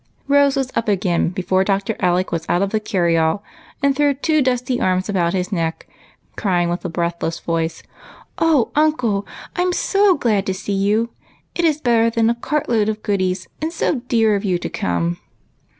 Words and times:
Rose 0.27 0.55
was 0.55 0.71
up 0.73 0.87
again 0.87 1.29
before 1.29 1.63
Dr. 1.63 1.95
Alec 1.99 2.31
was 2.31 2.43
out 2.49 2.63
of 2.63 2.71
the 2.71 2.79
carryall, 2.79 3.43
and 3.83 3.95
threw 3.95 4.15
two 4.15 4.41
dusty 4.41 4.81
arms 4.81 5.07
about 5.09 5.33
his 5.35 5.51
neck, 5.51 5.87
crying 6.35 6.69
with 6.69 6.83
a 6.83 6.89
breathless 6.89 7.39
voice, 7.39 7.83
—"O 8.39 8.71
uncle, 8.73 9.27
I 9.55 9.61
'm 9.61 9.71
so 9.73 10.15
glad 10.15 10.47
to 10.47 10.55
see 10.55 10.73
you! 10.73 11.11
It 11.53 11.65
is 11.65 11.81
better 11.81 12.09
than 12.09 12.31
a 12.31 12.33
cart 12.33 12.67
load 12.67 12.89
of 12.89 13.03
goodies, 13.03 13.47
and 13.61 13.71
so 13.71 13.97
dear 14.07 14.33
of 14.35 14.43
you 14.43 14.57
to 14.57 14.69
come 14.69 15.17